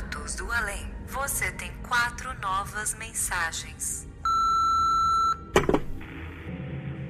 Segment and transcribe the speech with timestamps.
[0.00, 0.86] Relatos do Além.
[1.08, 4.08] Você tem quatro novas mensagens.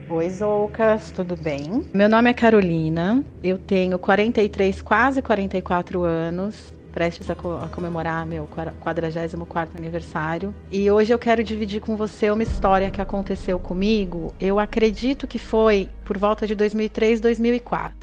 [0.08, 1.88] Oi, Zoucas, tudo bem?
[1.94, 8.26] Meu nome é Carolina, eu tenho 43, quase 44 anos, prestes a, co a comemorar
[8.26, 8.48] meu
[8.80, 10.52] 44 aniversário.
[10.68, 14.34] E hoje eu quero dividir com você uma história que aconteceu comigo.
[14.40, 17.99] Eu acredito que foi por volta de 2003, 2004.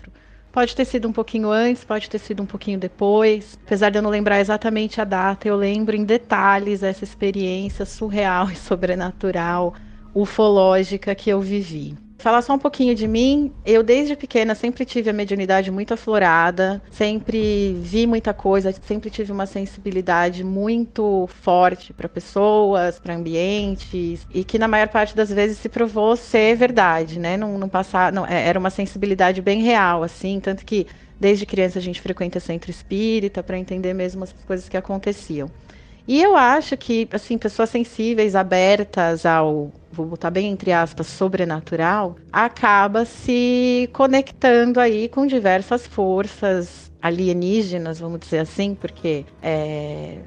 [0.57, 3.55] Pode ter sido um pouquinho antes, pode ter sido um pouquinho depois.
[3.63, 8.49] Apesar de eu não lembrar exatamente a data, eu lembro em detalhes essa experiência surreal
[8.49, 9.75] e sobrenatural,
[10.15, 11.95] ufológica que eu vivi.
[12.19, 16.81] Falar só um pouquinho de mim, eu desde pequena sempre tive a mediunidade muito aflorada,
[16.89, 24.43] sempre vi muita coisa, sempre tive uma sensibilidade muito forte para pessoas, para ambientes, e
[24.43, 27.37] que na maior parte das vezes se provou ser verdade, né?
[27.37, 30.87] Não, não passar, não, é, era uma sensibilidade bem real, assim, tanto que
[31.19, 35.51] desde criança a gente frequenta centro espírita para entender mesmo as coisas que aconteciam.
[36.07, 42.15] E eu acho que, assim, pessoas sensíveis, abertas ao, vou botar bem entre aspas, sobrenatural,
[42.31, 50.19] acaba se conectando aí com diversas forças alienígenas, vamos dizer assim, porque é,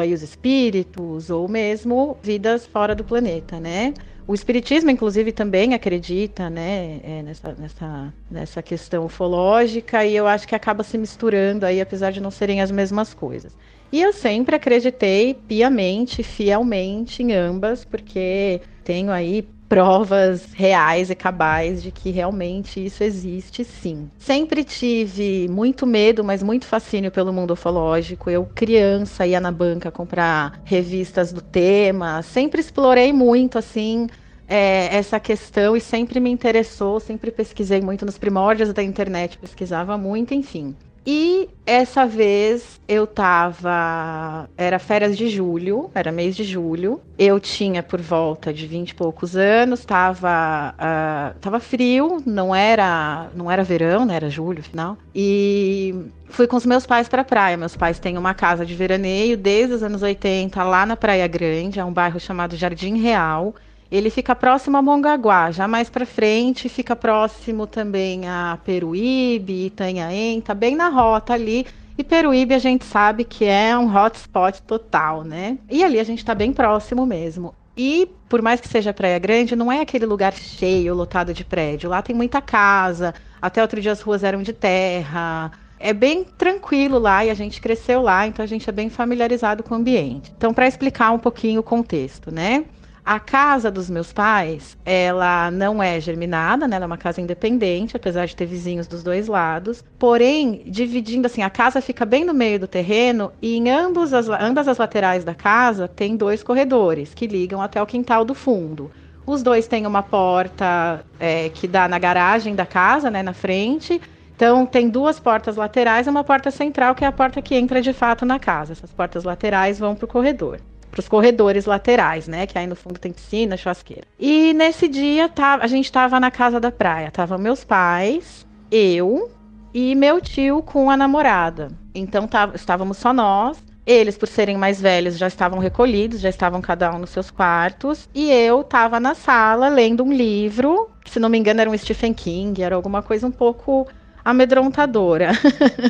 [0.00, 3.94] aí os espíritos ou mesmo vidas fora do planeta, né?
[4.26, 10.46] O espiritismo, inclusive, também acredita né, é, nessa, nessa, nessa questão ufológica e eu acho
[10.46, 13.56] que acaba se misturando aí, apesar de não serem as mesmas coisas.
[13.92, 21.80] E eu sempre acreditei piamente, fielmente em ambas, porque tenho aí provas reais e cabais
[21.80, 24.10] de que realmente isso existe sim.
[24.18, 28.28] Sempre tive muito medo, mas muito fascínio pelo mundo ufológico.
[28.28, 34.08] Eu, criança, ia na banca comprar revistas do tema, sempre explorei muito assim.
[34.48, 39.96] É, essa questão e sempre me interessou, sempre pesquisei muito nos primórdios da internet, pesquisava
[39.96, 40.74] muito, enfim.
[41.06, 44.48] E essa vez eu tava.
[44.56, 47.00] Era férias de julho, era mês de julho.
[47.18, 53.30] Eu tinha por volta de vinte e poucos anos, tava, uh, tava frio, não era,
[53.34, 54.14] não era verão, né?
[54.14, 54.98] Era julho, final.
[55.14, 55.94] E
[56.28, 57.56] fui com os meus pais para a praia.
[57.56, 61.80] Meus pais têm uma casa de veraneio desde os anos 80 lá na Praia Grande,
[61.80, 63.54] é um bairro chamado Jardim Real.
[63.90, 70.40] Ele fica próximo a Mongaguá, já mais para frente fica próximo também a Peruíbe, Itanhaém,
[70.40, 71.66] tá bem na rota ali.
[71.98, 75.58] E Peruíbe a gente sabe que é um hotspot total, né?
[75.68, 77.54] E ali a gente está bem próximo mesmo.
[77.76, 81.90] E por mais que seja Praia Grande, não é aquele lugar cheio, lotado de prédio.
[81.90, 83.12] Lá tem muita casa.
[83.42, 85.50] Até outro dia as ruas eram de terra.
[85.78, 89.62] É bem tranquilo lá e a gente cresceu lá, então a gente é bem familiarizado
[89.62, 90.30] com o ambiente.
[90.36, 92.66] Então, para explicar um pouquinho o contexto, né?
[93.10, 96.76] A casa dos meus pais, ela não é germinada, né?
[96.76, 99.82] Ela é uma casa independente, apesar de ter vizinhos dos dois lados.
[99.98, 104.28] Porém, dividindo assim, a casa fica bem no meio do terreno e em ambos as,
[104.28, 108.92] ambas as laterais da casa tem dois corredores que ligam até o quintal do fundo.
[109.26, 114.00] Os dois têm uma porta é, que dá na garagem da casa, né, na frente.
[114.36, 117.82] Então, tem duas portas laterais e uma porta central, que é a porta que entra
[117.82, 118.70] de fato na casa.
[118.70, 122.46] Essas portas laterais vão para o corredor para os corredores laterais, né?
[122.46, 124.04] Que aí no fundo tem piscina, churrasqueira.
[124.18, 127.10] E nesse dia tá, a gente estava na casa da praia.
[127.10, 129.30] Tava meus pais, eu
[129.72, 131.70] e meu tio com a namorada.
[131.94, 133.58] Então tá, estávamos só nós.
[133.86, 138.08] Eles, por serem mais velhos, já estavam recolhidos, já estavam cada um nos seus quartos.
[138.14, 141.76] E eu estava na sala lendo um livro, que, se não me engano era um
[141.76, 143.88] Stephen King, era alguma coisa um pouco
[144.24, 145.32] amedrontadora.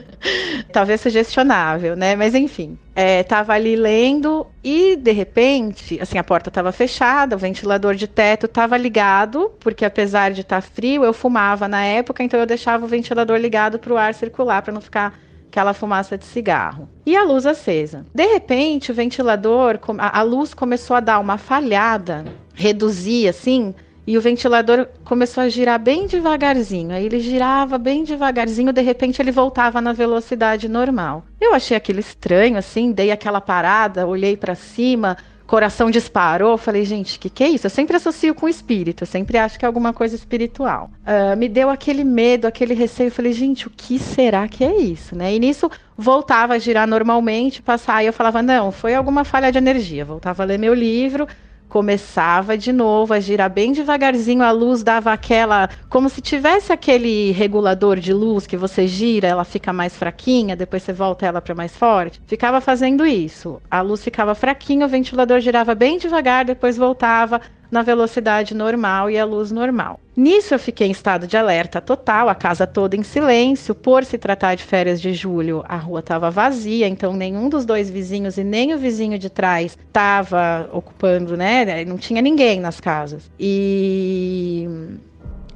[0.72, 2.16] Talvez sugestionável, né?
[2.16, 2.78] Mas enfim.
[2.94, 8.06] É, tava ali lendo e de repente, assim, a porta estava fechada, o ventilador de
[8.06, 12.47] teto estava ligado, porque apesar de estar tá frio, eu fumava na época, então eu
[12.47, 15.18] deixava o ventilador ligado para o ar circular, para não ficar
[15.50, 16.88] aquela fumaça de cigarro.
[17.04, 18.06] E a luz acesa.
[18.15, 22.24] De repente, o ventilador, a luz começou a dar uma falhada,
[22.54, 23.74] reduzir assim,
[24.10, 26.92] e o ventilador começou a girar bem devagarzinho.
[26.92, 31.22] Aí ele girava bem devagarzinho, de repente ele voltava na velocidade normal.
[31.41, 35.16] Eu achei aquilo estranho, assim, dei aquela parada, olhei para cima.
[35.47, 36.59] coração disparou.
[36.59, 37.66] Falei, gente, o que, que é isso?
[37.66, 40.91] Eu sempre associo com espírito, eu sempre acho que é alguma coisa espiritual.
[41.06, 43.13] Uh, me deu aquele medo, aquele receio.
[43.13, 45.15] Falei, gente, o que será que é isso?
[45.15, 45.36] Né?
[45.36, 49.59] E nisso voltava a girar normalmente, passar, e eu falava, não, foi alguma falha de
[49.59, 50.04] energia.
[50.04, 51.28] Voltava a ler meu livro
[51.70, 57.30] começava de novo a girar bem devagarzinho, a luz dava aquela, como se tivesse aquele
[57.30, 61.54] regulador de luz que você gira, ela fica mais fraquinha, depois você volta ela para
[61.54, 62.20] mais forte.
[62.26, 63.62] Ficava fazendo isso.
[63.70, 67.40] A luz ficava fraquinha, o ventilador girava bem devagar, depois voltava
[67.70, 70.00] na velocidade normal e a luz normal.
[70.16, 73.74] Nisso eu fiquei em estado de alerta total, a casa toda em silêncio.
[73.74, 77.88] Por se tratar de férias de julho, a rua estava vazia, então nenhum dos dois
[77.88, 81.84] vizinhos e nem o vizinho de trás estava ocupando, né?
[81.84, 83.30] Não tinha ninguém nas casas.
[83.38, 84.68] E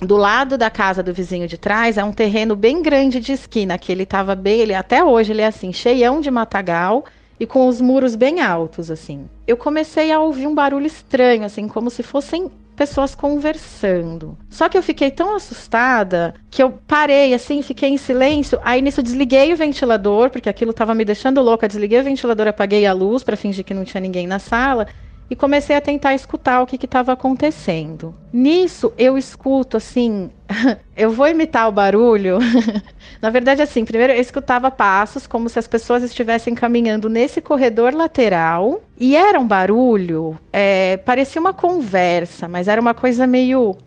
[0.00, 3.78] do lado da casa do vizinho de trás é um terreno bem grande de esquina,
[3.78, 7.04] que ele estava bem, ele até hoje ele é assim, cheião de matagal
[7.38, 9.28] e com os muros bem altos, assim.
[9.46, 14.36] Eu comecei a ouvir um barulho estranho, assim, como se fossem pessoas conversando.
[14.50, 18.58] Só que eu fiquei tão assustada que eu parei, assim, fiquei em silêncio.
[18.62, 21.68] Aí nisso desliguei o ventilador, porque aquilo estava me deixando louca.
[21.68, 24.86] Desliguei o ventilador, apaguei a luz para fingir que não tinha ninguém na sala
[25.30, 28.14] e comecei a tentar escutar o que estava acontecendo.
[28.32, 30.30] Nisso, eu escuto assim,
[30.96, 32.38] eu vou imitar o barulho.
[33.24, 37.94] Na verdade, assim, primeiro eu escutava passos como se as pessoas estivessem caminhando nesse corredor
[37.94, 43.78] lateral e era um barulho, é, parecia uma conversa, mas era uma coisa meio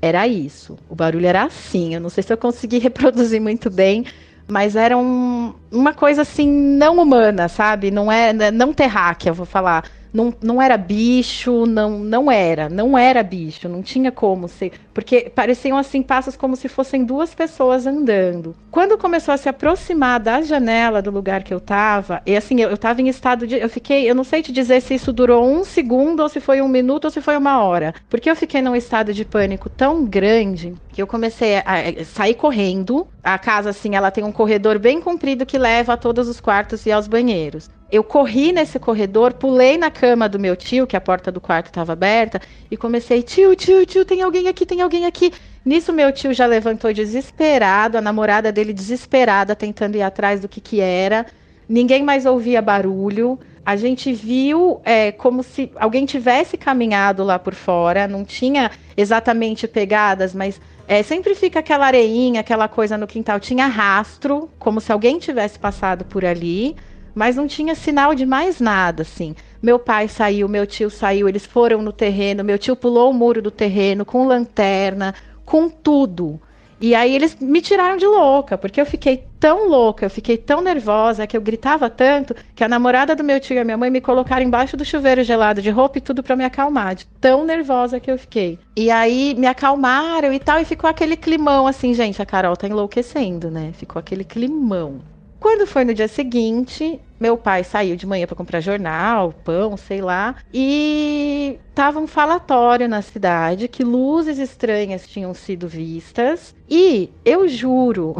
[0.00, 0.78] era isso.
[0.88, 1.92] O barulho era assim.
[1.92, 4.04] Eu não sei se eu consegui reproduzir muito bem,
[4.46, 7.90] mas era um, uma coisa assim não humana, sabe?
[7.90, 9.84] Não é não terráquea, vou falar.
[10.12, 15.30] Não, não era bicho, não, não era, não era bicho, não tinha como ser, porque
[15.34, 18.54] pareciam assim passos como se fossem duas pessoas andando.
[18.70, 22.70] Quando começou a se aproximar da janela do lugar que eu tava, e assim, eu,
[22.70, 25.44] eu tava em estado de, eu fiquei, eu não sei te dizer se isso durou
[25.44, 28.60] um segundo, ou se foi um minuto, ou se foi uma hora, porque eu fiquei
[28.60, 33.06] num estado de pânico tão grande que eu comecei a, sair correndo.
[33.22, 36.86] A casa, assim, ela tem um corredor bem comprido que leva a todos os quartos
[36.86, 37.68] e aos banheiros.
[37.90, 41.66] Eu corri nesse corredor, pulei na cama do meu tio, que a porta do quarto
[41.66, 42.40] estava aberta,
[42.70, 45.32] e comecei: tio, tio, tio, tem alguém aqui, tem alguém aqui.
[45.64, 50.60] Nisso, meu tio já levantou desesperado, a namorada dele desesperada, tentando ir atrás do que,
[50.60, 51.26] que era.
[51.68, 53.38] Ninguém mais ouvia barulho.
[53.66, 59.68] A gente viu é, como se alguém tivesse caminhado lá por fora, não tinha exatamente
[59.68, 63.38] pegadas, mas é, sempre fica aquela areinha, aquela coisa no quintal.
[63.38, 66.74] Tinha rastro, como se alguém tivesse passado por ali
[67.20, 69.36] mas não tinha sinal de mais nada, assim.
[69.62, 73.42] Meu pai saiu, meu tio saiu, eles foram no terreno, meu tio pulou o muro
[73.42, 75.14] do terreno com lanterna,
[75.44, 76.40] com tudo.
[76.80, 80.62] E aí eles me tiraram de louca, porque eu fiquei tão louca, eu fiquei tão
[80.62, 83.90] nervosa, que eu gritava tanto, que a namorada do meu tio e a minha mãe
[83.90, 87.44] me colocaram embaixo do chuveiro gelado de roupa e tudo para me acalmar, de tão
[87.44, 88.58] nervosa que eu fiquei.
[88.74, 92.66] E aí me acalmaram e tal, e ficou aquele climão assim, gente, a Carol tá
[92.66, 93.72] enlouquecendo, né?
[93.74, 95.02] Ficou aquele climão.
[95.40, 100.02] Quando foi no dia seguinte, meu pai saiu de manhã para comprar jornal, pão, sei
[100.02, 106.54] lá, e tava um falatório na cidade que luzes estranhas tinham sido vistas.
[106.68, 108.14] E eu juro,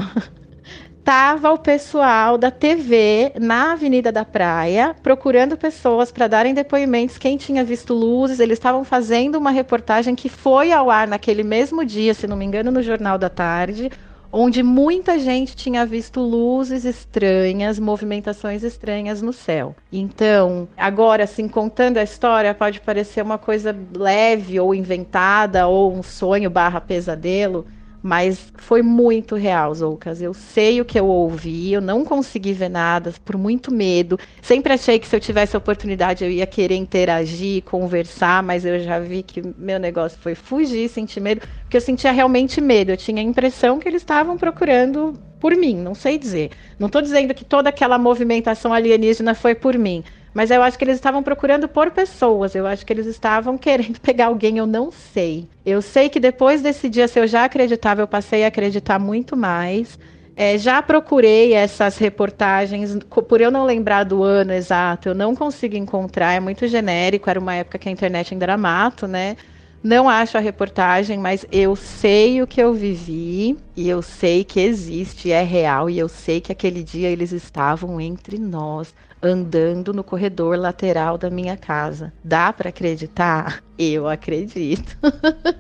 [1.05, 7.37] tava o pessoal da TV na Avenida da Praia procurando pessoas para darem depoimentos quem
[7.37, 8.41] tinha visto luzes.
[8.41, 12.47] Eles estavam fazendo uma reportagem que foi ao ar naquele mesmo dia, se não me
[12.47, 13.91] engano, no Jornal da Tarde
[14.33, 19.75] onde muita gente tinha visto luzes estranhas, movimentações estranhas no céu.
[19.93, 26.03] Então, agora, assim, contando a história, pode parecer uma coisa leve ou inventada, ou um
[26.03, 27.67] sonho barra pesadelo,
[28.03, 30.23] mas foi muito real, Zoucas.
[30.23, 34.19] Eu sei o que eu ouvi, eu não consegui ver nada, por muito medo.
[34.41, 38.99] Sempre achei que se eu tivesse oportunidade eu ia querer interagir, conversar, mas eu já
[38.99, 42.91] vi que meu negócio foi fugir, sentir medo, porque eu sentia realmente medo.
[42.91, 46.51] Eu tinha a impressão que eles estavam procurando por mim, não sei dizer.
[46.79, 50.85] Não estou dizendo que toda aquela movimentação alienígena foi por mim, mas eu acho que
[50.85, 52.55] eles estavam procurando por pessoas.
[52.55, 55.49] Eu acho que eles estavam querendo pegar alguém, eu não sei.
[55.65, 59.37] Eu sei que depois desse dia, se eu já acreditava, eu passei a acreditar muito
[59.37, 59.99] mais.
[60.37, 62.97] É, já procurei essas reportagens,
[63.29, 67.39] por eu não lembrar do ano exato, eu não consigo encontrar, é muito genérico, era
[67.39, 69.37] uma época que a internet ainda era mato, né?
[69.83, 74.61] Não acho a reportagem, mas eu sei o que eu vivi e eu sei que
[74.61, 80.03] existe, é real e eu sei que aquele dia eles estavam entre nós andando no
[80.03, 82.13] corredor lateral da minha casa.
[82.25, 83.63] Dá para acreditar?
[83.79, 84.97] Eu acredito.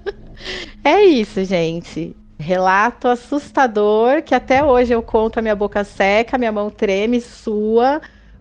[0.85, 2.17] é isso, gente.
[2.39, 8.01] Relato assustador que até hoje eu conto a minha boca seca, minha mão treme, sua,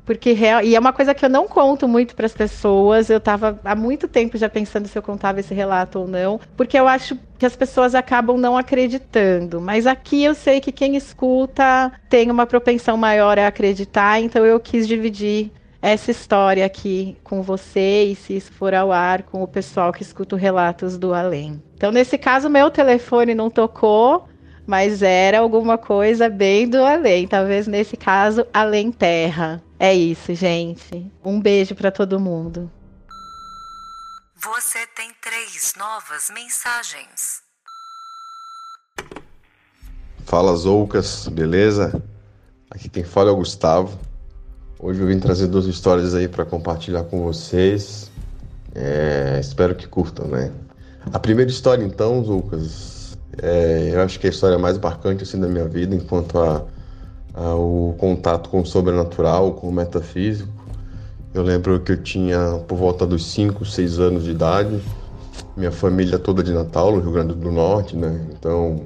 [0.10, 3.12] porque real, e é uma coisa que eu não conto muito para as pessoas.
[3.12, 6.80] Eu estava há muito tempo já pensando se eu contava esse relato ou não, porque
[6.80, 9.62] eu acho que as pessoas acabam não acreditando.
[9.62, 14.60] Mas aqui eu sei que quem escuta tem uma propensão maior a acreditar, então eu
[14.60, 19.48] quis dividir essa história aqui com você e se isso for ao ar com o
[19.48, 21.62] pessoal que escuta relatos do além.
[21.76, 24.28] Então, nesse caso, meu telefone não tocou,
[24.70, 27.28] mas era alguma coisa bem do além.
[27.28, 29.64] Talvez nesse caso, além terra.
[29.80, 31.12] É isso, gente.
[31.26, 32.72] Um beijo para todo mundo.
[34.36, 37.42] Você tem três novas mensagens.
[40.28, 42.00] Fala Zoucas, beleza?
[42.70, 44.00] Aqui quem fala é o Gustavo.
[44.78, 48.12] Hoje eu vim trazer duas histórias aí para compartilhar com vocês.
[48.76, 50.54] É, espero que curtam, né?
[51.12, 52.99] A primeira história, então, Lucas,
[53.42, 56.64] é, eu acho que é a história mais marcante assim da minha vida, enquanto a,
[57.34, 60.50] a, o contato com o sobrenatural, com o metafísico.
[61.34, 64.82] Eu lembro que eu tinha por volta dos 5, 6 anos de idade,
[65.56, 68.26] minha família toda de Natal, no Rio Grande do Norte, né?
[68.32, 68.82] Então,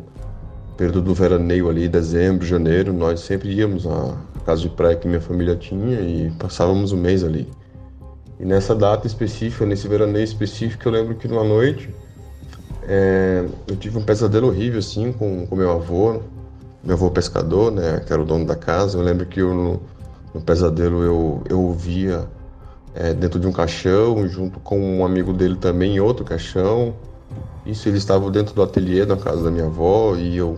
[0.76, 5.22] período do veraneio ali, dezembro, janeiro, nós sempre íamos a casa de praia que minha
[5.22, 7.48] família tinha e passávamos um mês ali.
[8.40, 11.90] E nessa data específica, nesse veraneio específico, eu lembro que numa noite
[12.88, 16.22] é, eu tive um pesadelo horrível assim com, com meu avô,
[16.84, 18.98] meu avô pescador, né, que era o dono da casa.
[18.98, 19.82] Eu lembro que eu, no,
[20.34, 22.28] no pesadelo eu, eu ouvia
[22.94, 26.94] é, dentro de um caixão, junto com um amigo dele também em outro caixão.
[27.66, 30.58] Isso eles estavam dentro do ateliê da casa da minha avó e eu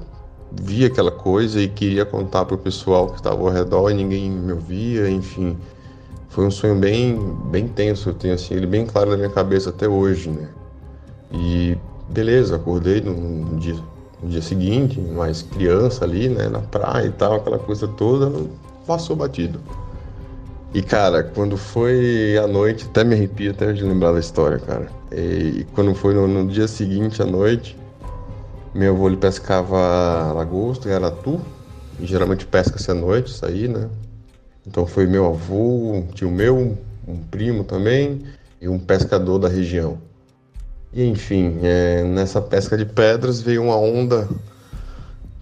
[0.51, 4.29] via aquela coisa e queria contar para o pessoal que estava ao redor e ninguém
[4.29, 5.57] me ouvia, enfim.
[6.29, 7.17] Foi um sonho bem,
[7.51, 10.49] bem tenso, eu tenho assim, ele bem claro na minha cabeça até hoje, né?
[11.31, 11.77] E
[12.09, 13.75] beleza, acordei no, dia,
[14.21, 18.31] no dia seguinte, mais criança ali, né, na praia e tal, aquela coisa toda,
[18.85, 19.59] passou batido.
[20.73, 24.89] E cara, quando foi à noite, até me arrepio até de lembrar da história, cara.
[25.11, 27.77] E quando foi no, no dia seguinte à noite,
[28.73, 31.39] meu avô ele pescava lagosta, aratu,
[31.97, 33.87] e geralmente pesca-se à noite, isso aí, né?
[34.67, 38.23] Então foi meu avô, um tio meu, um primo também,
[38.59, 39.97] e um pescador da região.
[40.95, 44.29] E enfim, é, nessa pesca de pedras veio uma onda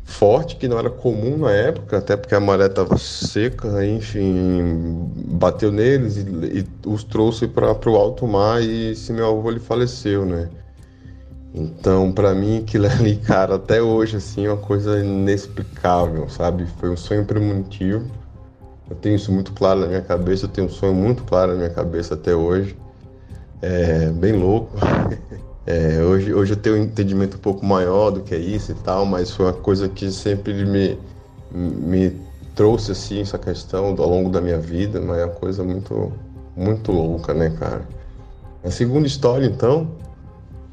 [0.03, 5.72] forte que não era comum na época, até porque a maré estava seca, enfim, bateu
[5.72, 10.25] neles e, e os trouxe para o alto mar e esse meu avô ele faleceu,
[10.25, 10.50] né?
[11.53, 16.65] Então, para mim, aquilo ali, cara, até hoje, assim, é uma coisa inexplicável, sabe?
[16.79, 18.10] Foi um sonho premonitivo.
[18.89, 21.57] Eu tenho isso muito claro na minha cabeça, eu tenho um sonho muito claro na
[21.60, 22.75] minha cabeça até hoje.
[23.65, 24.72] É bem louco.
[25.65, 28.75] É, hoje, hoje eu tenho um entendimento um pouco maior do que é isso e
[28.75, 31.00] tal, mas foi uma coisa que sempre me,
[31.53, 32.20] me
[32.53, 36.12] trouxe, assim, essa questão ao longo da minha vida, mas é uma coisa muito,
[36.53, 37.88] muito louca, né, cara?
[38.62, 39.88] A segunda história, então,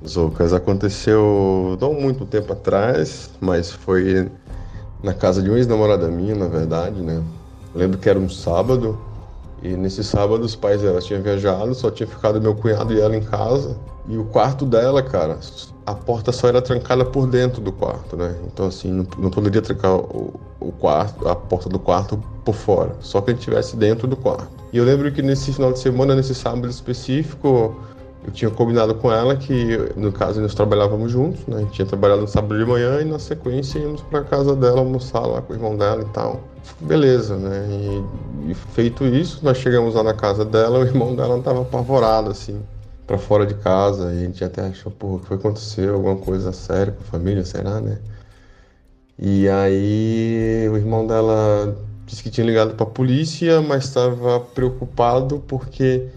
[0.05, 4.29] Zoucas, aconteceu não muito tempo atrás, mas foi
[5.05, 7.23] na casa de uma ex-namorada minha, na verdade, né?
[7.73, 8.99] Lembro que era um sábado,
[9.63, 13.17] e nesse sábado os pais dela tinham viajado, só tinha ficado meu cunhado e ela
[13.17, 13.77] em casa.
[14.09, 15.39] E o quarto dela, cara,
[15.85, 18.35] a porta só era trancada por dentro do quarto, né?
[18.47, 22.97] Então, assim, não, não poderia trancar o, o, quarto, a porta do quarto por fora,
[23.01, 24.49] só que gente estivesse dentro do quarto.
[24.73, 27.77] E eu lembro que nesse final de semana, nesse sábado específico,
[28.25, 31.57] eu tinha combinado com ela que, no caso, nós trabalhávamos juntos, né?
[31.57, 34.81] A gente tinha trabalhado no sábado de manhã e na sequência íamos para casa dela
[34.81, 36.41] almoçar lá com o irmão dela e tal.
[36.81, 37.67] Beleza, né?
[38.47, 42.31] E, e feito isso, nós chegamos lá na casa dela, o irmão dela estava apavorado,
[42.31, 42.61] assim,
[43.07, 44.13] para fora de casa.
[44.13, 45.91] E a gente até achou, pô, o que foi acontecer?
[45.91, 47.99] Alguma coisa séria com a família, será, né?
[49.19, 51.77] E aí o irmão dela
[52.07, 56.09] disse que tinha ligado para a polícia, mas estava preocupado porque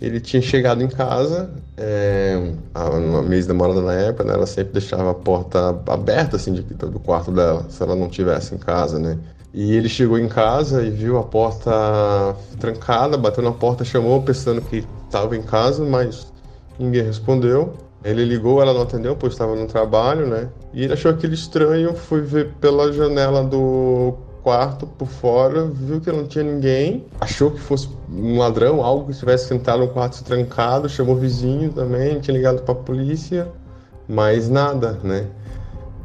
[0.00, 5.10] ele tinha chegado em casa, é, uma mês demorada na época, né, ela sempre deixava
[5.10, 9.18] a porta aberta assim de, do quarto dela, se ela não estivesse em casa, né?
[9.54, 14.60] E ele chegou em casa e viu a porta trancada, bateu na porta, chamou pensando
[14.60, 16.26] que estava em casa, mas
[16.76, 17.72] ninguém respondeu.
[18.02, 20.48] Ele ligou, ela não atendeu, pois estava no trabalho, né?
[20.72, 26.10] E ele achou aquele estranho, foi ver pela janela do quarto por fora, viu que
[26.10, 30.88] não tinha ninguém, achou que fosse um ladrão, algo que estivesse sentado no quarto trancado,
[30.88, 33.48] chamou o vizinho também, tinha ligado para a polícia,
[34.08, 35.28] mas nada, né?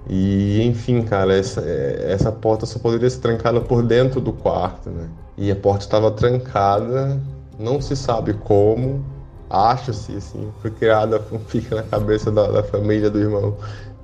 [0.10, 5.08] E enfim, cara, essa, essa porta só poderia ser trancada por dentro do quarto, né?
[5.38, 7.22] E a porta estava trancada,
[7.60, 9.06] não se sabe como,
[9.50, 13.56] acha-se assim, foi criada, fica na cabeça da, da família do irmão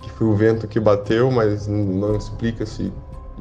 [0.05, 2.93] que foi o vento que bateu, mas não explica se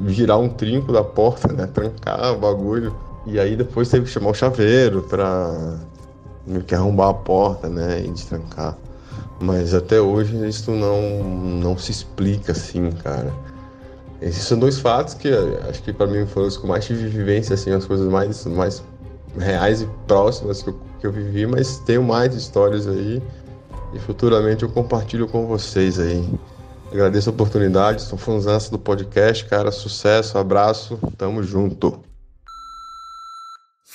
[0.06, 1.66] girar um trinco da porta, né?
[1.66, 2.96] Trancar o bagulho.
[3.26, 5.76] E aí depois teve que chamar o chaveiro pra
[6.46, 8.02] meio que arrombar a porta, né?
[8.04, 8.76] E destrancar.
[9.40, 13.32] Mas até hoje isso não, não se explica assim, cara.
[14.20, 15.28] Esses são dois fatos que
[15.68, 18.82] acho que para mim foram os que mais tive vivência, assim, as coisas mais, mais
[19.38, 23.22] reais e próximas que eu, que eu vivi, mas tenho mais histórias aí
[23.92, 26.28] e futuramente eu compartilho com vocês aí.
[26.90, 29.72] Agradeço a oportunidade, sou fãzão do podcast, cara.
[29.72, 32.00] Sucesso, abraço, tamo junto.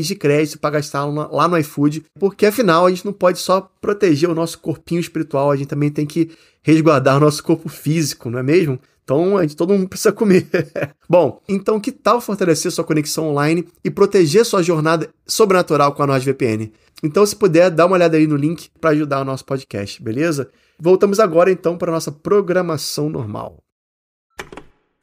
[0.03, 4.31] de crédito para gastar lá no iFood, porque afinal a gente não pode só proteger
[4.31, 6.31] o nosso corpinho espiritual, a gente também tem que
[6.63, 8.79] resguardar o nosso corpo físico, não é mesmo?
[9.05, 10.49] Então, a gente, todo mundo precisa comer.
[11.09, 16.07] Bom, então que tal fortalecer sua conexão online e proteger sua jornada sobrenatural com a
[16.09, 16.73] NordVPN?
[17.05, 20.51] Então, se puder, dá uma olhada aí no link para ajudar o nosso podcast, beleza?
[20.79, 23.59] Voltamos agora então para a nossa programação normal.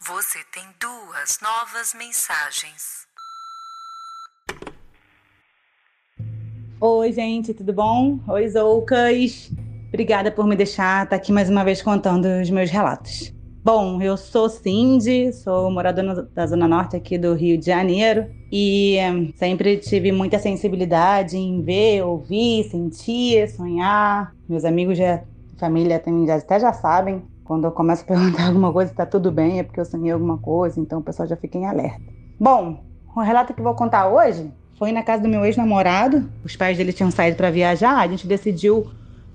[0.06, 3.08] Você tem duas novas mensagens.
[6.82, 8.20] Oi, gente, tudo bom?
[8.28, 9.50] Oi, Zoucas.
[9.88, 13.34] Obrigada por me deixar estar tá aqui mais uma vez contando os meus relatos.
[13.64, 18.98] Bom, eu sou Cindy, sou moradora da Zona Norte aqui do Rio de Janeiro e
[18.98, 24.36] eh, sempre tive muita sensibilidade em ver, ouvir, sentir, sonhar.
[24.50, 25.22] Meus amigos de
[25.58, 29.06] família também já, até já sabem quando eu começo a perguntar alguma coisa se tá
[29.06, 32.02] tudo bem, é porque eu sonhei alguma coisa, então o pessoal já fica em alerta.
[32.40, 32.84] Bom,
[33.16, 36.28] o relato que vou contar hoje foi na casa do meu ex-namorado.
[36.44, 38.88] Os pais dele tinham saído para viajar, a gente decidiu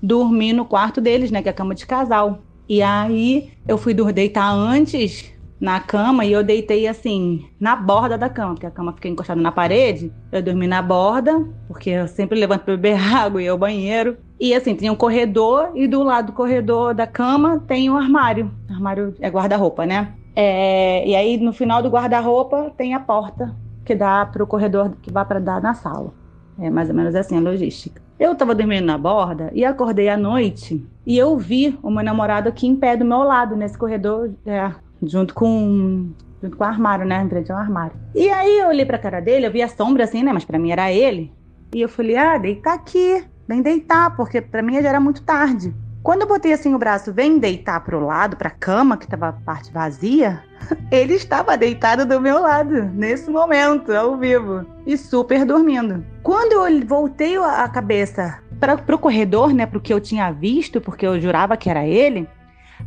[0.03, 2.41] dormir no quarto deles, né, que é a cama de casal.
[2.69, 8.29] E aí eu fui deitar antes na cama e eu deitei assim, na borda da
[8.29, 10.13] cama, porque a cama fica encostada na parede.
[10.31, 14.17] Eu dormi na borda, porque eu sempre levanto para beber água e ir ao banheiro.
[14.41, 18.51] E assim, tem um corredor e do lado do corredor da cama tem um armário.
[18.71, 20.15] armário é guarda-roupa, né?
[20.37, 24.93] É, e aí no final do guarda-roupa tem a porta que dá para o corredor
[25.03, 26.13] que vai para dar na sala.
[26.61, 28.01] É mais ou menos assim a logística.
[28.19, 32.49] Eu estava dormindo na borda e acordei à noite e eu vi o meu namorado
[32.49, 36.11] aqui em pé do meu lado, nesse corredor, é, junto com
[36.43, 37.23] junto com o armário, né?
[37.23, 37.97] Em frente ao armário.
[38.15, 40.33] E aí eu olhei pra cara dele, eu vi a sombra assim, né?
[40.33, 41.33] Mas para mim era ele.
[41.75, 45.75] E eu falei, ah, deita aqui, vem deitar, porque para mim já era muito tarde.
[46.03, 49.33] Quando eu botei assim o braço, vem deitar pro lado, pra cama, que tava a
[49.33, 50.43] parte vazia,
[50.91, 56.05] ele estava deitado do meu lado, nesse momento, ao vivo, e super dormindo.
[56.23, 61.07] Quando eu voltei a cabeça para pro corredor, né, pro que eu tinha visto, porque
[61.07, 62.29] eu jurava que era ele,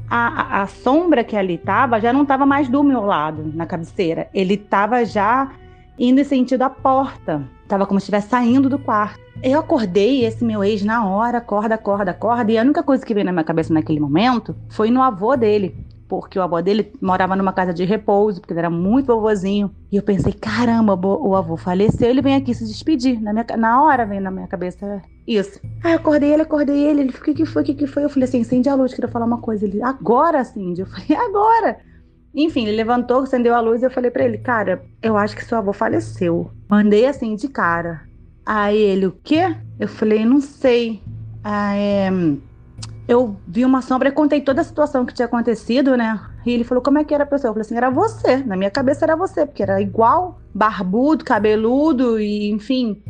[0.10, 4.30] a, a, sombra que ali estava já não estava mais do meu lado, na cabeceira.
[4.34, 5.52] Ele estava já
[5.98, 7.44] indo em sentido à porta.
[7.68, 9.20] Tava como se estivesse saindo do quarto.
[9.42, 12.52] Eu acordei esse meu ex na hora, acorda, acorda, acorda.
[12.52, 15.76] E a única coisa que veio na minha cabeça naquele momento foi no avô dele
[16.12, 19.74] porque o avô dele morava numa casa de repouso, porque ele era muito vovozinho.
[19.90, 23.22] E eu pensei, caramba, o avô faleceu, ele vem aqui se despedir.
[23.22, 25.62] Na, minha, na hora veio na minha cabeça isso.
[25.82, 28.04] Aí eu acordei ele, acordei ele, ele, o que foi, o que que foi?
[28.04, 29.66] Eu falei assim, acende a luz, queria falar uma coisa.
[29.66, 30.82] Ele, agora, acende.
[30.82, 31.78] Eu falei, agora.
[32.36, 35.46] Enfim, ele levantou, acendeu a luz e eu falei para ele, cara, eu acho que
[35.46, 36.52] seu avô faleceu.
[36.70, 38.02] Mandei assim, de cara.
[38.46, 39.56] Aí ele, o quê?
[39.80, 41.02] Eu falei, não sei.
[41.42, 42.12] Ah, é
[43.08, 46.20] eu vi uma sombra e contei toda a situação que tinha acontecido, né?
[46.46, 47.50] E ele falou, como é que era a pessoa?
[47.50, 48.38] Eu falei assim, era você.
[48.38, 53.02] Na minha cabeça era você, porque era igual, barbudo, cabeludo e enfim.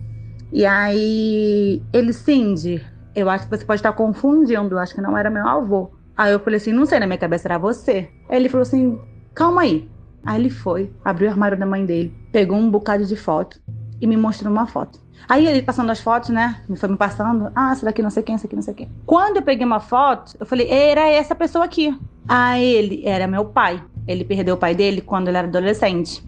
[0.52, 5.30] E aí, ele, Cindy, eu acho que você pode estar confundindo, acho que não era
[5.30, 5.92] meu avô.
[6.18, 8.10] Aí eu falei assim, não sei, na minha cabeça era você.
[8.30, 9.00] Aí ele falou assim,
[9.34, 9.90] calma aí.
[10.26, 13.60] Aí ele foi, abriu o armário da mãe dele, pegou um bocado de foto
[14.00, 15.00] e me mostrou uma foto.
[15.28, 16.62] Aí ele passando as fotos, né?
[16.68, 17.52] Me foi me passando.
[17.56, 18.90] Ah, essa daqui não sei quem, essa aqui não sei quem.
[19.06, 21.98] Quando eu peguei uma foto, eu falei, era essa pessoa aqui.
[22.28, 23.84] Ah, ele era meu pai.
[24.08, 26.24] Ele perdeu o pai dele quando ele era adolescente.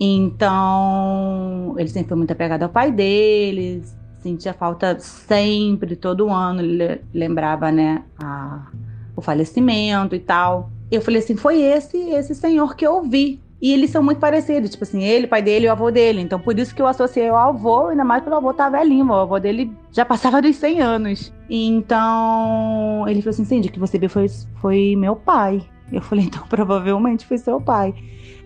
[0.00, 3.82] Então, ele sempre foi muito apegado ao pai dele,
[4.20, 8.68] sentia falta sempre, todo ano, ele lembrava, né, a,
[9.16, 10.70] o falecimento e tal.
[10.90, 13.42] Eu falei assim, foi esse, esse senhor que eu vi.
[13.60, 16.20] E eles são muito parecidos, tipo assim, ele, pai dele e o avô dele.
[16.20, 19.06] Então, por isso que eu associei ao avô, ainda mais pelo avô tá velhinho.
[19.06, 21.32] O avô dele já passava dos 100 anos.
[21.50, 24.26] Então, ele falou assim: Cindy, que você viu foi,
[24.60, 25.60] foi meu pai.
[25.92, 27.94] Eu falei: então, provavelmente foi seu pai.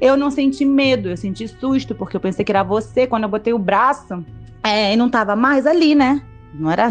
[0.01, 3.07] Eu não senti medo, eu senti susto, porque eu pensei que era você.
[3.07, 4.25] Quando eu botei o braço,
[4.64, 6.22] é, e não tava mais ali, né?
[6.55, 6.90] Não era.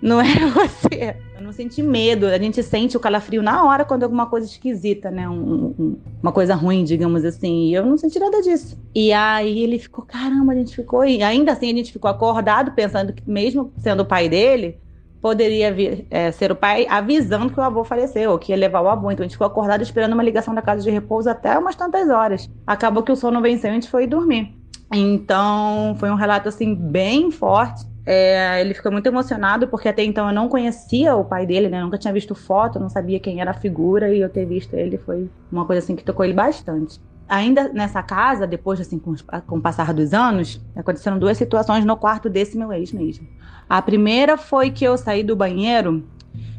[0.00, 1.16] Não era você.
[1.36, 2.26] Eu não senti medo.
[2.26, 5.28] A gente sente o calafrio na hora quando é alguma coisa esquisita, né?
[5.28, 7.68] Um, um, uma coisa ruim, digamos assim.
[7.68, 8.78] E eu não senti nada disso.
[8.94, 11.04] E aí ele ficou, caramba, a gente ficou.
[11.04, 14.78] E ainda assim a gente ficou acordado, pensando que, mesmo sendo o pai dele,
[15.20, 18.80] poderia vir, é, ser o pai avisando que o avô faleceu, ou que ia levar
[18.80, 19.10] o avô.
[19.10, 22.08] Então a gente ficou acordado esperando uma ligação da casa de repouso até umas tantas
[22.08, 22.48] horas.
[22.66, 24.54] Acabou que o sono venceu e a gente foi dormir.
[24.92, 27.86] Então foi um relato assim bem forte.
[28.10, 31.82] É, ele ficou muito emocionado porque até então eu não conhecia o pai dele, né?
[31.82, 34.96] Nunca tinha visto foto, não sabia quem era a figura e eu ter visto ele
[34.96, 36.98] foi uma coisa assim que tocou ele bastante.
[37.28, 39.14] Ainda nessa casa, depois assim, com,
[39.46, 43.28] com o passar dos anos, aconteceram duas situações no quarto desse meu ex mesmo.
[43.68, 46.02] A primeira foi que eu saí do banheiro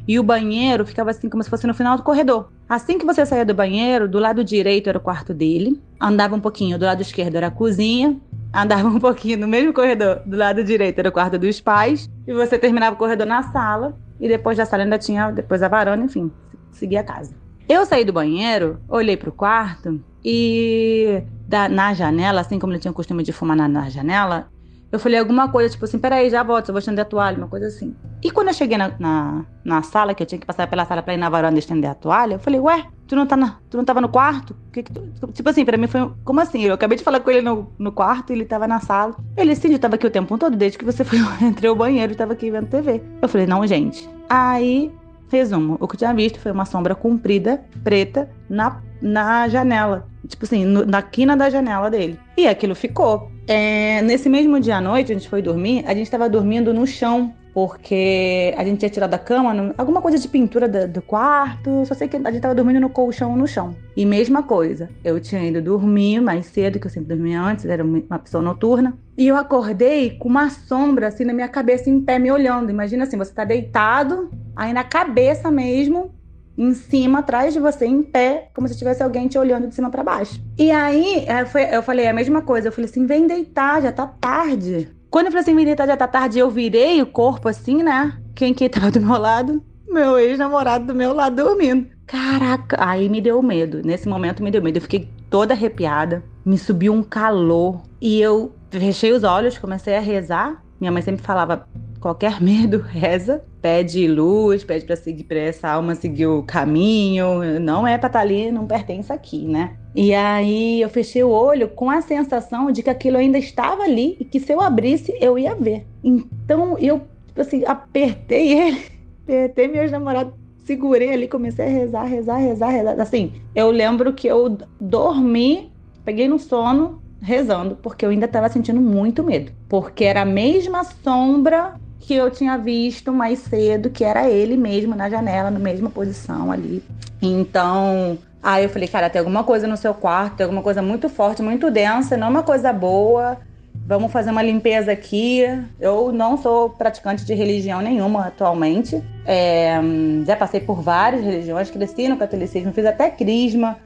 [0.08, 2.52] e o banheiro ficava assim como se fosse no final do corredor.
[2.70, 6.40] Assim que você saía do banheiro, do lado direito era o quarto dele, andava um
[6.40, 8.16] pouquinho, do lado esquerdo era a cozinha,
[8.54, 12.34] andava um pouquinho no mesmo corredor, do lado direito era o quarto dos pais, e
[12.34, 16.04] você terminava o corredor na sala, e depois da sala ainda tinha depois a varanda,
[16.04, 16.32] enfim,
[16.72, 17.34] seguia a casa.
[17.68, 22.92] Eu saí do banheiro, olhei pro quarto e da, na janela, assim como ele tinha
[22.92, 24.48] o costume de fumar na, na janela,
[24.92, 27.48] eu falei alguma coisa, tipo assim, peraí, já volto, eu vou estender a toalha, uma
[27.48, 27.96] coisa assim.
[28.24, 31.04] E quando eu cheguei na, na, na, sala, que eu tinha que passar pela sala
[31.04, 33.78] pra ir na varanda estender a toalha, eu falei, ué, tu não, tá na, tu
[33.78, 34.56] não tava no quarto?
[34.74, 35.28] Que que tu...
[35.32, 36.64] Tipo assim, pra mim foi, como assim?
[36.64, 39.16] Eu acabei de falar com ele no, no quarto e ele tava na sala.
[39.38, 42.14] Ele, sim, eu tava aqui o tempo todo, desde que você foi, entrei ao banheiro
[42.14, 43.02] e tava aqui vendo TV.
[43.22, 44.10] Eu falei, não, gente.
[44.28, 44.92] Aí,
[45.32, 50.08] resumo, o que eu tinha visto foi uma sombra comprida, preta, na, na janela.
[50.28, 52.20] Tipo assim, no, na quina da janela dele.
[52.38, 53.32] E aquilo ficou.
[53.48, 56.86] É, nesse mesmo dia à noite, a gente foi dormir, a gente estava dormindo no
[56.86, 61.84] chão, porque a gente tinha tirado da cama, alguma coisa de pintura do, do, quarto,
[61.86, 63.76] só sei que a gente estava dormindo no colchão no chão.
[63.96, 67.84] E mesma coisa, eu tinha ido dormir mais cedo, que eu sempre dormia antes, era
[67.84, 72.18] uma pessoa noturna, e eu acordei com uma sombra assim na minha cabeça em pé
[72.20, 72.70] me olhando.
[72.70, 76.12] Imagina assim, você está deitado, aí na cabeça mesmo
[76.58, 79.90] em cima, atrás de você, em pé, como se tivesse alguém te olhando de cima
[79.90, 80.42] para baixo.
[80.58, 82.68] E aí, é, eu falei a mesma coisa.
[82.68, 84.90] Eu falei assim: vem deitar, já tá tarde.
[85.10, 88.20] Quando eu falei assim, vem deitar, já tá tarde, eu virei o corpo assim, né?
[88.36, 89.64] Quem que tava do meu lado?
[89.88, 91.88] Meu ex-namorado do meu lado dormindo.
[92.06, 93.82] Caraca, aí me deu medo.
[93.84, 94.78] Nesse momento me deu medo.
[94.78, 96.24] Eu fiquei toda arrepiada.
[96.46, 97.82] Me subiu um calor.
[98.00, 100.62] E eu fechei os olhos, comecei a rezar.
[100.80, 101.68] Minha mãe sempre falava:
[102.00, 107.86] qualquer medo, reza, pede luz, pede para seguir para essa alma seguir o caminho, não
[107.86, 109.76] é para estar tá ali, não pertence aqui, né?
[109.96, 114.16] E aí eu fechei o olho com a sensação de que aquilo ainda estava ali
[114.20, 115.86] e que se eu abrisse eu ia ver.
[116.04, 118.82] Então eu tipo assim, apertei ele,
[119.24, 123.02] apertei meus namorados, segurei ali, comecei a rezar, rezar, rezar, rezar.
[123.02, 125.72] Assim, eu lembro que eu dormi,
[126.06, 129.52] peguei no sono, rezando, porque eu ainda estava sentindo muito medo.
[129.68, 134.96] Porque era a mesma sombra que eu tinha visto mais cedo, que era ele mesmo
[134.96, 136.84] na janela, na mesma posição ali.
[137.22, 141.10] Então, aí eu falei, cara, tem alguma coisa no seu quarto, tem alguma coisa muito
[141.10, 143.38] forte, muito densa, não é uma coisa boa.
[143.86, 145.44] Vamos fazer uma limpeza aqui.
[145.80, 149.04] Eu não sou praticante de religião nenhuma atualmente.
[149.26, 149.80] É,
[150.26, 153.78] já passei por várias religiões, cresci no catolicismo, fiz até crisma,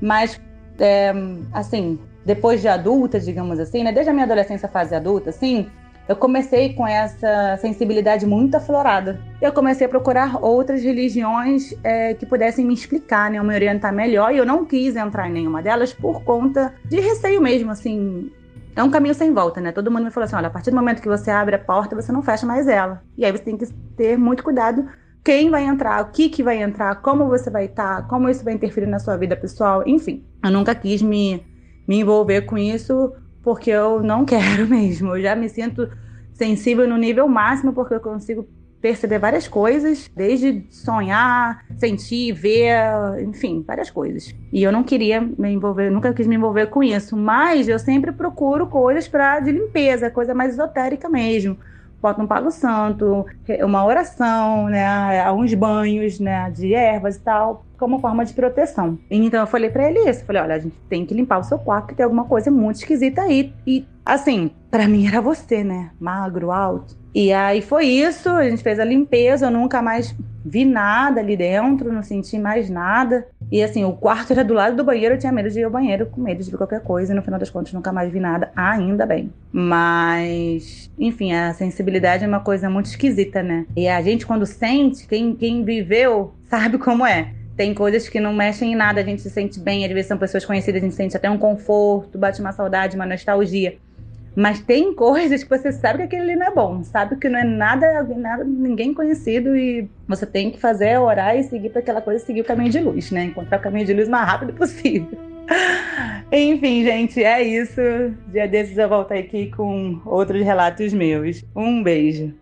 [0.00, 0.40] mas
[0.78, 1.12] é,
[1.52, 3.92] assim, depois de adulta, digamos assim, né?
[3.92, 5.70] Desde a minha adolescência, fase adulta, assim,
[6.08, 9.20] eu comecei com essa sensibilidade muito aflorada.
[9.40, 14.34] Eu comecei a procurar outras religiões é, que pudessem me explicar, né, me orientar melhor.
[14.34, 18.30] E eu não quis entrar em nenhuma delas por conta de receio mesmo, assim.
[18.74, 19.70] É um caminho sem volta, né?
[19.72, 21.94] Todo mundo me falou assim: olha, a partir do momento que você abre a porta,
[21.94, 23.02] você não fecha mais ela.
[23.16, 24.86] E aí você tem que ter muito cuidado
[25.24, 28.54] quem vai entrar, o que, que vai entrar, como você vai estar, como isso vai
[28.54, 30.24] interferir na sua vida pessoal, enfim.
[30.44, 31.44] Eu nunca quis me,
[31.86, 35.16] me envolver com isso porque eu não quero mesmo.
[35.16, 35.88] Eu já me sinto
[36.32, 38.46] sensível no nível máximo porque eu consigo
[38.80, 42.72] perceber várias coisas, desde sonhar, sentir, ver,
[43.20, 44.34] enfim, várias coisas.
[44.52, 48.12] E eu não queria me envolver, nunca quis me envolver com isso, mas eu sempre
[48.12, 51.58] procuro coisas para de limpeza, coisa mais esotérica mesmo.
[52.00, 53.26] Boto um pago santo,
[53.64, 58.98] uma oração, né, uns banhos, né, de ervas e tal, como forma de proteção.
[59.10, 61.58] Então eu falei para ele isso, falei, olha, a gente tem que limpar o seu
[61.58, 63.52] quarto, que tem alguma coisa muito esquisita aí.
[63.66, 65.90] E assim, para mim era você, né?
[65.98, 66.96] Magro, alto.
[67.14, 71.36] E aí foi isso, a gente fez a limpeza, eu nunca mais vi nada ali
[71.36, 73.26] dentro, não senti mais nada.
[73.50, 75.70] E assim, o quarto era do lado do banheiro, eu tinha medo de ir ao
[75.70, 78.20] banheiro, com medo de ver qualquer coisa, e no final das contas nunca mais vi
[78.20, 79.32] nada, ainda bem.
[79.50, 83.64] Mas, enfim, a sensibilidade é uma coisa muito esquisita, né?
[83.74, 87.32] E a gente, quando sente, quem, quem viveu sabe como é.
[87.56, 90.18] Tem coisas que não mexem em nada, a gente se sente bem, às vezes são
[90.18, 93.78] pessoas conhecidas, a gente sente até um conforto, bate uma saudade, uma nostalgia.
[94.36, 97.38] Mas tem coisas que você sabe que aquele ali não é bom, sabe que não
[97.38, 102.02] é nada, nada ninguém conhecido e você tem que fazer, orar e seguir para aquela
[102.02, 103.24] coisa, seguir o caminho de luz, né?
[103.24, 105.18] Encontrar o caminho de luz o mais rápido possível.
[106.30, 107.80] Enfim, gente, é isso.
[108.28, 111.42] Dia desses eu volto aqui com outros relatos meus.
[111.54, 112.34] Um beijo.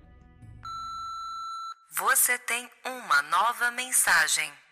[1.96, 4.63] Você tem uma nova mensagem.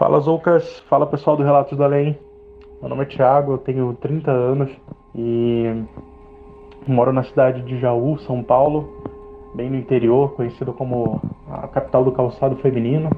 [0.00, 2.18] Fala Zoucas, fala pessoal do Relatos do Além.
[2.80, 4.70] Meu nome é Thiago, eu tenho 30 anos
[5.14, 5.84] e
[6.86, 8.88] moro na cidade de Jaú, São Paulo,
[9.54, 13.10] bem no interior, conhecido como a capital do calçado feminino.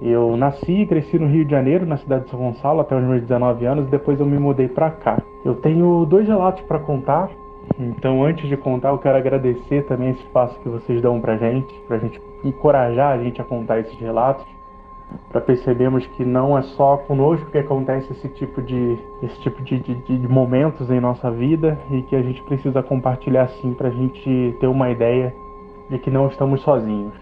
[0.00, 3.04] Eu nasci e cresci no Rio de Janeiro, na cidade de São Gonçalo, até os
[3.04, 5.22] meus 19 anos, e depois eu me mudei para cá.
[5.44, 7.28] Eu tenho dois relatos para contar,
[7.78, 11.70] então antes de contar, eu quero agradecer também esse espaço que vocês dão pra gente,
[11.86, 14.42] pra gente encorajar a gente a contar esses relatos
[15.30, 19.78] para percebermos que não é só conosco que acontece esse tipo de esse tipo de,
[19.78, 23.90] de, de momentos em nossa vida e que a gente precisa compartilhar sim para a
[23.90, 25.34] gente ter uma ideia
[25.90, 27.14] de que não estamos sozinhos.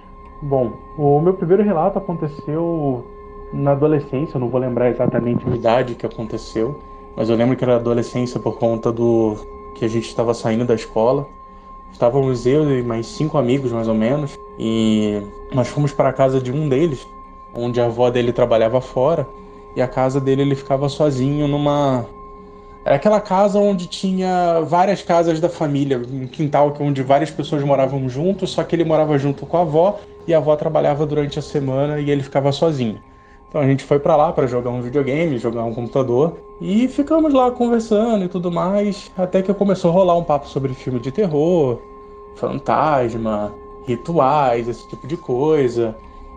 [0.42, 3.04] Bom, o meu primeiro relato aconteceu
[3.52, 6.78] na adolescência, eu não vou lembrar exatamente a idade que aconteceu,
[7.16, 9.36] mas eu lembro que era adolescência por conta do
[9.74, 11.26] que a gente estava saindo da escola.
[11.92, 15.20] Estávamos eu e mais cinco amigos mais ou menos, e
[15.52, 17.06] nós fomos para a casa de um deles,
[17.54, 19.26] onde a avó dele trabalhava fora
[19.74, 22.06] e a casa dele ele ficava sozinho numa
[22.84, 28.08] era aquela casa onde tinha várias casas da família, um quintal onde várias pessoas moravam
[28.08, 31.42] juntos, só que ele morava junto com a avó e a avó trabalhava durante a
[31.42, 32.98] semana e ele ficava sozinho.
[33.48, 37.34] Então a gente foi para lá para jogar um videogame, jogar um computador e ficamos
[37.34, 41.10] lá conversando e tudo mais, até que começou a rolar um papo sobre filme de
[41.10, 41.78] terror,
[42.36, 43.52] fantasma,
[43.86, 45.94] rituais, esse tipo de coisa.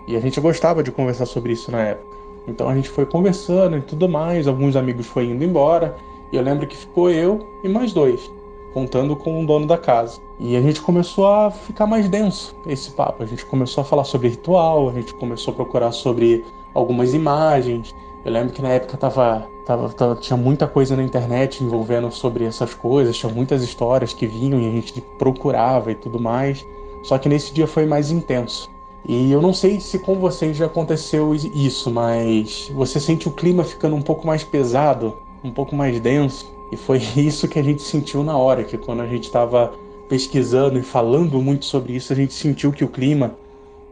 [0.07, 2.17] E a gente gostava de conversar sobre isso na época.
[2.47, 5.95] Então a gente foi conversando e tudo mais, alguns amigos foram indo embora,
[6.31, 8.31] e eu lembro que ficou eu e mais dois,
[8.73, 10.19] contando com o dono da casa.
[10.39, 13.23] E a gente começou a ficar mais denso esse papo.
[13.23, 17.95] A gente começou a falar sobre ritual, a gente começou a procurar sobre algumas imagens.
[18.25, 22.45] Eu lembro que na época tava, tava, tava, tinha muita coisa na internet envolvendo sobre
[22.45, 26.65] essas coisas, tinha muitas histórias que vinham e a gente procurava e tudo mais.
[27.03, 28.72] Só que nesse dia foi mais intenso.
[29.05, 33.63] E eu não sei se com vocês já aconteceu isso, mas você sente o clima
[33.63, 36.49] ficando um pouco mais pesado, um pouco mais denso.
[36.71, 39.73] E foi isso que a gente sentiu na hora, que quando a gente estava
[40.07, 43.35] pesquisando e falando muito sobre isso, a gente sentiu que o clima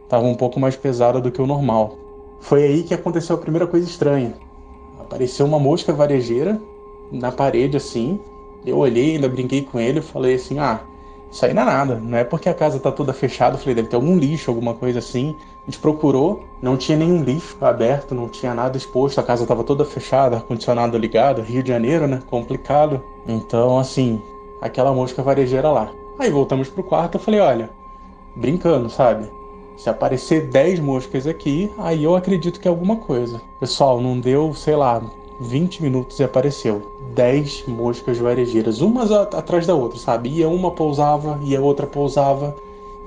[0.04, 1.96] estava um pouco mais pesado do que o normal.
[2.40, 4.34] Foi aí que aconteceu a primeira coisa estranha.
[4.98, 6.60] Apareceu uma mosca varejeira
[7.10, 8.18] na parede assim.
[8.64, 10.80] Eu olhei, ainda brinquei com ele, falei assim: "Ah,
[11.32, 11.94] isso aí não é nada.
[11.96, 13.56] Não é porque a casa tá toda fechada.
[13.56, 15.34] Eu falei, deve ter algum lixo, alguma coisa assim.
[15.62, 19.18] A gente procurou, não tinha nenhum lixo aberto, não tinha nada exposto.
[19.18, 21.40] A casa tava toda fechada, ar-condicionado ligado.
[21.40, 22.22] Rio de Janeiro, né?
[22.28, 23.02] Complicado.
[23.26, 24.20] Então, assim,
[24.60, 25.90] aquela mosca varejeira lá.
[26.18, 27.70] Aí voltamos pro quarto, eu falei, olha,
[28.36, 29.26] brincando, sabe?
[29.74, 33.40] Se aparecer 10 moscas aqui, aí eu acredito que é alguma coisa.
[33.58, 35.02] Pessoal, não deu, sei lá,
[35.42, 36.82] 20 minutos e apareceu
[37.14, 40.30] 10 moscas varejeiras, umas atrás da outra, sabe?
[40.30, 42.56] E uma pousava e a outra pousava.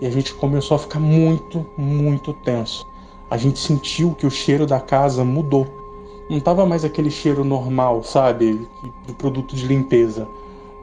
[0.01, 2.85] E a gente começou a ficar muito, muito tenso.
[3.29, 5.65] A gente sentiu que o cheiro da casa mudou.
[6.29, 8.67] Não tava mais aquele cheiro normal, sabe?
[9.07, 10.27] Do produto de limpeza.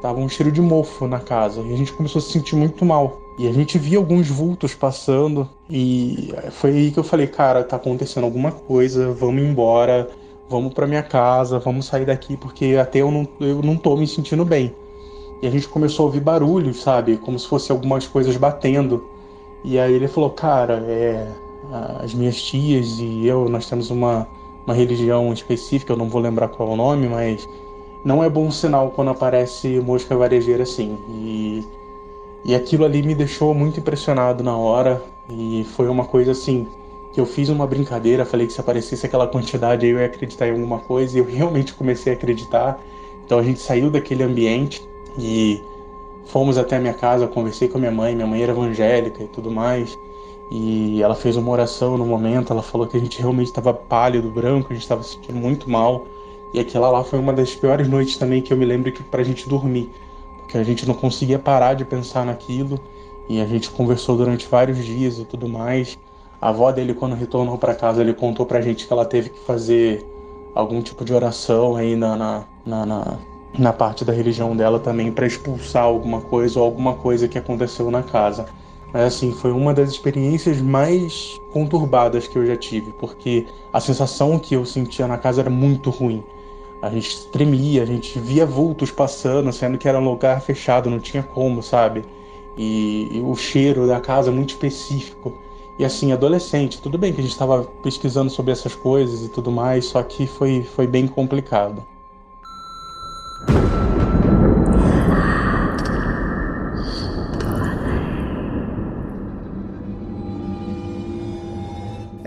[0.00, 1.60] Tava um cheiro de mofo na casa.
[1.60, 3.18] E a gente começou a se sentir muito mal.
[3.38, 5.48] E a gente via alguns vultos passando.
[5.68, 10.08] E foi aí que eu falei, cara, tá acontecendo alguma coisa, vamos embora
[10.52, 14.06] vamos para minha casa, vamos sair daqui porque até eu não, eu não tô me
[14.06, 14.74] sentindo bem.
[15.40, 17.16] E a gente começou a ouvir barulhos, sabe?
[17.16, 19.04] Como se fosse algumas coisas batendo.
[19.64, 21.26] E aí ele falou, cara, é,
[22.00, 24.28] as minhas tias e eu, nós temos uma,
[24.66, 27.48] uma religião específica, eu não vou lembrar qual é o nome, mas
[28.04, 30.98] não é bom sinal quando aparece mosca varejeira assim.
[31.08, 31.64] E,
[32.44, 35.02] e aquilo ali me deixou muito impressionado na hora.
[35.30, 36.68] E foi uma coisa assim,
[37.12, 40.52] que eu fiz uma brincadeira, falei que se aparecesse aquela quantidade eu ia acreditar em
[40.52, 42.80] alguma coisa e eu realmente comecei a acreditar.
[43.24, 44.82] Então a gente saiu daquele ambiente
[45.18, 45.62] e
[46.26, 49.26] fomos até a minha casa, conversei com a minha mãe, minha mãe era evangélica e
[49.28, 49.96] tudo mais.
[50.50, 54.30] E ela fez uma oração no momento, ela falou que a gente realmente estava pálido,
[54.30, 56.06] branco, a gente estava se sentindo muito mal.
[56.52, 59.22] E aquela lá foi uma das piores noites também que eu me lembro que pra
[59.22, 59.90] gente dormir,
[60.38, 62.78] porque a gente não conseguia parar de pensar naquilo.
[63.28, 65.98] E a gente conversou durante vários dias e tudo mais.
[66.42, 69.38] A avó dele, quando retornou para casa, ele contou pra gente que ela teve que
[69.38, 70.04] fazer
[70.56, 73.18] algum tipo de oração aí na, na, na, na,
[73.56, 77.92] na parte da religião dela também para expulsar alguma coisa ou alguma coisa que aconteceu
[77.92, 78.46] na casa.
[78.92, 84.36] Mas assim, foi uma das experiências mais conturbadas que eu já tive, porque a sensação
[84.36, 86.24] que eu sentia na casa era muito ruim.
[86.82, 90.98] A gente tremia, a gente via vultos passando, sendo que era um lugar fechado, não
[90.98, 92.04] tinha como, sabe?
[92.56, 95.32] E, e o cheiro da casa muito específico.
[95.78, 99.50] E assim, adolescente, tudo bem que a gente estava pesquisando sobre essas coisas e tudo
[99.50, 101.84] mais, só que foi, foi bem complicado.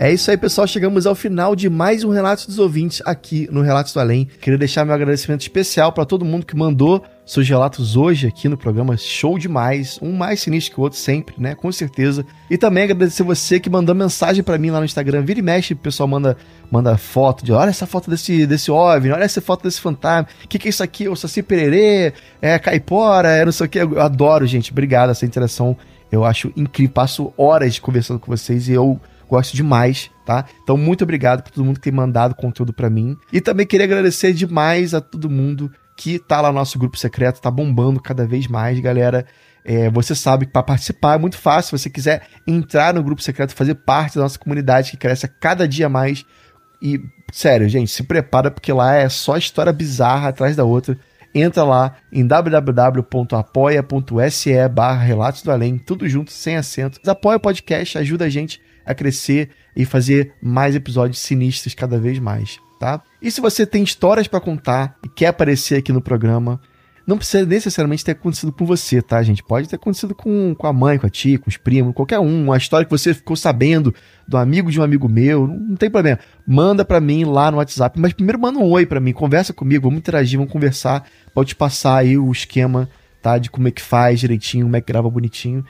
[0.06, 0.68] É isso aí, pessoal.
[0.68, 4.28] Chegamos ao final de mais um Relatos dos Ouvintes aqui no Relatos do Além.
[4.40, 8.56] Queria deixar meu agradecimento especial para todo mundo que mandou seus relatos hoje aqui no
[8.56, 8.96] programa.
[8.96, 9.98] Show demais.
[10.00, 11.56] Um mais sinistro que o outro sempre, né?
[11.56, 12.24] Com certeza.
[12.48, 15.22] E também agradecer você que mandou mensagem para mim lá no Instagram.
[15.22, 16.36] Vira e mexe, o pessoal manda,
[16.70, 20.28] manda foto de olha essa foto desse, desse OVNI, olha essa foto desse fantasma.
[20.44, 21.08] O que, que é isso aqui?
[21.08, 22.12] O Saci Pererê?
[22.40, 23.30] É caipora?
[23.30, 23.80] É não sei o que.
[23.80, 24.70] Eu adoro, gente.
[24.70, 25.76] Obrigado essa interação.
[26.12, 26.94] Eu acho incrível.
[26.94, 30.44] Passo horas conversando com vocês e eu Gosto demais, tá?
[30.62, 33.16] Então, muito obrigado por todo mundo que tem mandado conteúdo para mim.
[33.32, 37.40] E também queria agradecer demais a todo mundo que tá lá no nosso grupo secreto,
[37.40, 39.26] tá bombando cada vez mais, galera.
[39.64, 41.76] É, você sabe que para participar é muito fácil.
[41.76, 45.28] Se você quiser entrar no grupo secreto, fazer parte da nossa comunidade que cresce a
[45.28, 46.24] cada dia mais.
[46.80, 47.00] E,
[47.32, 50.96] sério, gente, se prepara porque lá é só história bizarra atrás da outra.
[51.34, 53.08] Entra lá em www.apoia.se
[54.68, 57.00] barra Relatos do Além, tudo junto, sem acento.
[57.06, 62.18] Apoia o podcast, ajuda a gente a crescer e fazer mais episódios sinistros cada vez
[62.18, 63.02] mais, tá?
[63.20, 66.60] E se você tem histórias para contar e quer aparecer aqui no programa,
[67.06, 69.42] não precisa necessariamente ter acontecido com você, tá, gente?
[69.42, 72.44] Pode ter acontecido com, com a mãe, com a tia, com os primos, qualquer um.
[72.44, 73.94] Uma história que você ficou sabendo
[74.26, 76.18] do amigo de um amigo meu, não, não tem problema.
[76.46, 78.00] Manda para mim lá no WhatsApp.
[78.00, 81.06] Mas primeiro manda um oi para mim, conversa comigo, vamos interagir, vamos conversar.
[81.32, 82.88] Pode passar aí o esquema,
[83.22, 83.38] tá?
[83.38, 85.64] De como é que faz direitinho, como é que grava bonitinho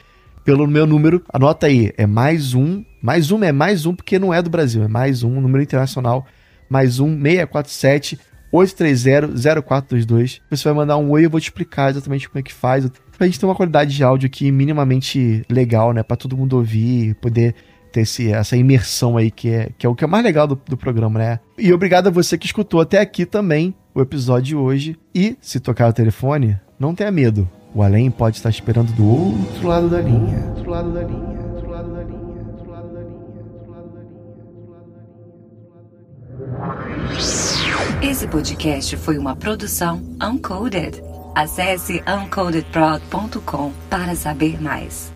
[0.46, 4.32] pelo meu número, anota aí, é mais um, mais um é mais um porque não
[4.32, 6.24] é do Brasil, é mais um, número internacional,
[6.70, 8.16] mais um, 647
[8.52, 10.40] 830 0422.
[10.48, 12.88] Você vai mandar um oi, eu vou te explicar exatamente como é que faz.
[13.18, 16.04] Pra gente ter uma qualidade de áudio aqui minimamente legal, né?
[16.04, 17.52] Pra todo mundo ouvir, poder
[17.90, 20.54] ter esse, essa imersão aí, que é, que é o que é mais legal do,
[20.64, 21.40] do programa, né?
[21.58, 24.96] E obrigado a você que escutou até aqui também o episódio de hoje.
[25.12, 27.50] E, se tocar o telefone, não tenha medo.
[27.76, 30.46] O além pode estar esperando do outro lado da linha.
[30.56, 31.36] Outro lado da linha.
[38.02, 41.02] Esse podcast foi uma produção Uncoded.
[41.34, 45.15] Acesse uncodedprod.com para saber mais.